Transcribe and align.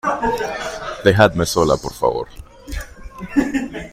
dejadme 1.05 1.45
sola, 1.45 1.77
por 1.77 1.93
favor 1.93 2.27